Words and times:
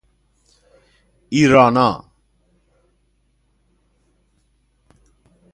ایرانا 1.29 2.11